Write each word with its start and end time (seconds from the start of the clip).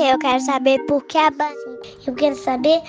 Eu 0.00 0.16
quero 0.16 0.40
saber 0.40 0.78
por 0.86 1.02
que 1.04 1.18
a 1.18 1.28
banana. 1.28 1.56
Eu 2.06 2.14
quero 2.14 2.36
saber 2.36 2.80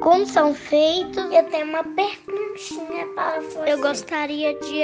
como 0.00 0.26
são 0.26 0.54
feitos. 0.54 1.22
Eu 1.30 1.44
tenho 1.50 1.66
uma 1.66 1.84
perguntinha 1.84 3.06
para 3.14 3.40
você. 3.42 3.72
Eu 3.72 3.78
gostaria 3.80 4.58
de, 4.58 4.82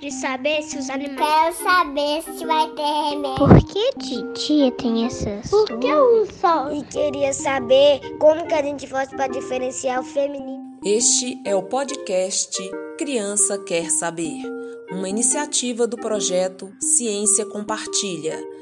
de 0.00 0.10
saber 0.10 0.62
se 0.62 0.78
os 0.78 0.88
animais. 0.88 1.18
Quero 1.18 1.70
saber 1.70 2.22
se 2.22 2.46
vai 2.46 2.66
ter 2.70 3.10
remédio. 3.10 3.36
Por 3.36 3.62
que 3.66 3.90
titia 3.98 4.72
tem 4.72 5.04
essas? 5.04 5.50
Por 5.50 5.66
que 5.78 5.92
o 5.92 6.24
sol? 6.32 6.72
E 6.72 6.82
queria 6.84 7.34
saber 7.34 8.00
como 8.18 8.46
que 8.46 8.54
a 8.54 8.62
gente 8.62 8.86
faz 8.86 9.10
para 9.10 9.26
diferenciar 9.26 10.00
o 10.00 10.04
feminino. 10.04 10.78
Este 10.82 11.42
é 11.44 11.54
o 11.54 11.62
podcast 11.62 12.58
Criança 12.96 13.58
Quer 13.58 13.90
Saber, 13.90 14.42
uma 14.90 15.08
iniciativa 15.10 15.86
do 15.86 15.98
projeto 15.98 16.72
Ciência 16.80 17.44
Compartilha. 17.44 18.53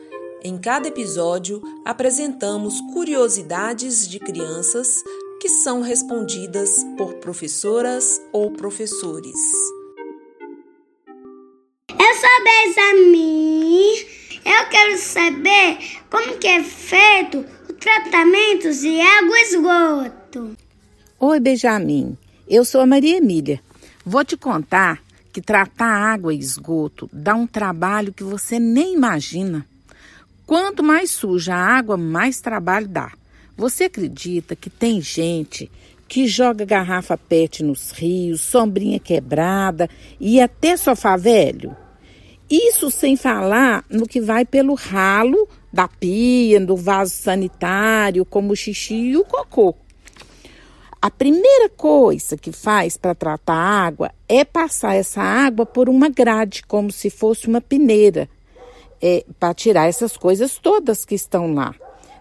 Em 0.45 0.59
cada 0.59 0.89
episódio, 0.89 1.63
apresentamos 1.85 2.81
curiosidades 2.93 4.09
de 4.09 4.19
crianças 4.19 4.89
que 5.41 5.49
são 5.49 5.83
respondidas 5.83 6.85
por 6.99 7.15
professoras 7.15 8.21
ou 8.33 8.51
professores. 8.51 9.37
Eu 11.89 12.15
sou 12.17 12.45
Benjamin. 12.45 13.95
Eu 14.45 14.69
quero 14.69 14.99
saber 14.99 15.79
como 16.11 16.37
que 16.37 16.49
é 16.49 16.61
feito 16.65 17.47
o 17.69 17.73
tratamento 17.75 18.73
de 18.73 19.01
água 19.01 19.39
e 19.39 19.43
esgoto. 19.45 20.57
Oi, 21.21 21.39
Benjamin. 21.39 22.19
Eu 22.49 22.65
sou 22.65 22.81
a 22.81 22.87
Maria 22.87 23.19
Emília. 23.19 23.61
Vou 24.05 24.25
te 24.25 24.37
contar 24.37 25.01
que 25.33 25.41
tratar 25.41 25.87
água 25.87 26.35
e 26.35 26.39
esgoto 26.41 27.09
dá 27.13 27.33
um 27.33 27.47
trabalho 27.47 28.13
que 28.13 28.25
você 28.25 28.59
nem 28.59 28.95
imagina. 28.95 29.65
Quanto 30.53 30.83
mais 30.83 31.11
suja 31.11 31.55
a 31.55 31.79
água, 31.79 31.97
mais 31.97 32.43
trabalho 32.43 32.87
dá. 32.87 33.11
Você 33.57 33.85
acredita 33.85 34.55
que 34.55 34.69
tem 34.69 35.01
gente 35.01 35.73
que 36.07 36.27
joga 36.27 36.67
garrafa 36.67 37.17
PET 37.17 37.65
nos 37.65 37.91
rios, 37.91 38.43
sombrinha 38.43 39.01
quebrada 39.01 39.89
e 40.21 40.43
até 40.43 40.77
sofá 40.77 41.17
velho? 41.17 41.75
Isso 42.51 42.91
sem 42.91 43.17
falar 43.17 43.83
no 43.89 44.07
que 44.07 44.21
vai 44.21 44.45
pelo 44.45 44.75
ralo 44.75 45.49
da 45.73 45.89
pia, 45.89 46.61
do 46.61 46.77
vaso 46.77 47.15
sanitário, 47.15 48.23
como 48.27 48.53
o 48.53 48.57
xixi 48.57 48.95
e 48.95 49.17
o 49.17 49.25
cocô. 49.25 49.75
A 51.01 51.11
primeira 51.11 51.71
coisa 51.71 52.37
que 52.37 52.53
faz 52.53 52.99
para 52.99 53.15
tratar 53.15 53.55
a 53.55 53.87
água 53.87 54.11
é 54.29 54.45
passar 54.45 54.97
essa 54.97 55.23
água 55.23 55.65
por 55.65 55.89
uma 55.89 56.11
grade, 56.11 56.63
como 56.69 56.93
se 56.93 57.09
fosse 57.09 57.49
uma 57.49 57.63
peneira, 57.63 58.29
é, 59.03 59.25
para 59.39 59.53
tirar 59.53 59.89
essas 59.89 60.17
coisas 60.17 60.59
todas 60.59 61.05
que 61.05 61.15
estão 61.15 61.53
lá. 61.53 61.75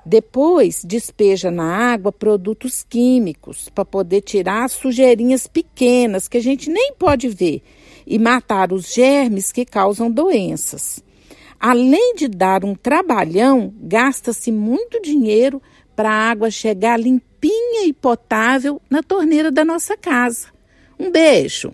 Depois, 0.03 0.81
despeja 0.83 1.51
na 1.51 1.93
água 1.93 2.11
produtos 2.11 2.83
químicos 2.83 3.69
para 3.69 3.85
poder 3.85 4.21
tirar 4.21 4.63
as 4.63 4.71
sujeirinhas 4.71 5.45
pequenas 5.45 6.27
que 6.27 6.37
a 6.37 6.41
gente 6.41 6.71
nem 6.71 6.93
pode 6.93 7.29
ver 7.29 7.61
e 8.07 8.17
matar 8.17 8.73
os 8.73 8.91
germes 8.91 9.51
que 9.51 9.63
causam 9.63 10.09
doenças. 10.09 11.03
Além 11.59 12.15
de 12.15 12.27
dar 12.27 12.65
um 12.65 12.73
trabalhão, 12.73 13.71
gasta-se 13.79 14.51
muito 14.51 14.99
dinheiro 14.99 15.61
para 15.95 16.09
a 16.09 16.31
água 16.31 16.49
chegar 16.49 16.99
limpinha 16.99 17.85
e 17.85 17.93
potável 17.93 18.81
na 18.89 19.03
torneira 19.03 19.51
da 19.51 19.63
nossa 19.63 19.95
casa. 19.95 20.47
Um 20.99 21.11
beijo! 21.11 21.73